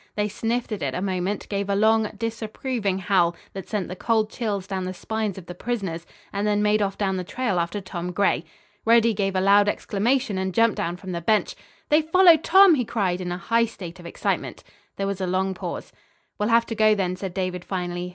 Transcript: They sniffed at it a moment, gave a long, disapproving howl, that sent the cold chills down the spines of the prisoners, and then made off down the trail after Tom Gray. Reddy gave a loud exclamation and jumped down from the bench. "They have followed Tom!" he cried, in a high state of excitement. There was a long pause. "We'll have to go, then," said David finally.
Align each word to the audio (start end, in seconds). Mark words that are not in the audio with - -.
They 0.15 0.27
sniffed 0.29 0.71
at 0.71 0.81
it 0.81 0.95
a 0.95 0.99
moment, 0.99 1.47
gave 1.47 1.69
a 1.69 1.75
long, 1.75 2.09
disapproving 2.17 2.97
howl, 2.97 3.35
that 3.53 3.69
sent 3.69 3.87
the 3.87 3.95
cold 3.95 4.31
chills 4.31 4.65
down 4.65 4.83
the 4.85 4.95
spines 4.95 5.37
of 5.37 5.45
the 5.45 5.53
prisoners, 5.53 6.07
and 6.33 6.47
then 6.47 6.63
made 6.63 6.81
off 6.81 6.97
down 6.97 7.17
the 7.17 7.23
trail 7.23 7.59
after 7.59 7.79
Tom 7.81 8.11
Gray. 8.11 8.43
Reddy 8.83 9.13
gave 9.13 9.35
a 9.35 9.39
loud 9.39 9.69
exclamation 9.69 10.39
and 10.39 10.55
jumped 10.55 10.77
down 10.77 10.97
from 10.97 11.11
the 11.11 11.21
bench. 11.21 11.55
"They 11.89 11.97
have 12.01 12.09
followed 12.09 12.43
Tom!" 12.43 12.73
he 12.73 12.83
cried, 12.83 13.21
in 13.21 13.31
a 13.31 13.37
high 13.37 13.65
state 13.65 13.99
of 13.99 14.07
excitement. 14.07 14.63
There 14.95 15.05
was 15.05 15.21
a 15.21 15.27
long 15.27 15.53
pause. 15.53 15.93
"We'll 16.39 16.49
have 16.49 16.65
to 16.65 16.73
go, 16.75 16.95
then," 16.95 17.15
said 17.15 17.35
David 17.35 17.63
finally. 17.63 18.09